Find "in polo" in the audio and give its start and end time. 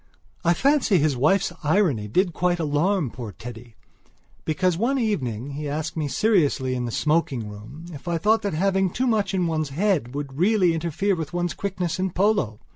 11.99-12.59